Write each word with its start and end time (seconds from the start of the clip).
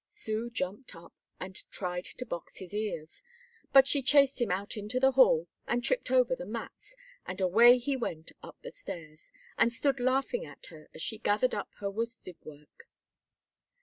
Sue 0.07 0.49
jumped 0.49 0.95
up 0.95 1.13
and 1.39 1.69
tried 1.69 2.05
to 2.05 2.25
box 2.25 2.57
his 2.57 2.73
ears; 2.73 3.21
but 3.71 3.85
she 3.85 4.01
chased 4.01 4.41
him 4.41 4.49
out 4.49 4.75
into 4.75 4.99
the 4.99 5.11
hall, 5.11 5.47
and 5.67 5.83
tripped 5.83 6.09
over 6.09 6.35
the 6.35 6.43
mats, 6.43 6.95
and 7.27 7.39
away 7.39 7.77
he 7.77 7.95
went 7.95 8.31
up 8.41 8.57
the 8.63 8.71
stairs, 8.71 9.31
and 9.59 9.71
stood 9.71 9.99
laughing 9.99 10.43
at 10.43 10.65
her 10.71 10.89
as 10.95 11.03
she 11.03 11.19
gathered 11.19 11.53
up 11.53 11.69
her 11.75 11.91
worsted 11.91 12.35
work. 12.43 12.89